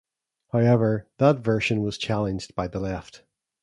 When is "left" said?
2.79-3.21